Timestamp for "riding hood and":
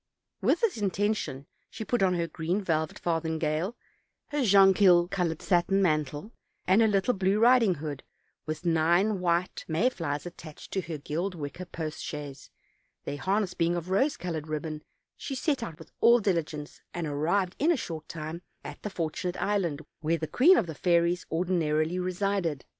7.37-8.47